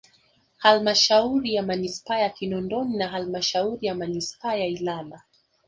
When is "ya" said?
1.55-1.63, 2.19-2.29, 3.87-3.95, 4.55-4.65